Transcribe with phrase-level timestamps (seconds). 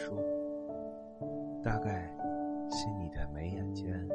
[0.00, 0.16] 说，
[1.62, 2.10] 大概
[2.70, 4.08] 是你的眉眼间。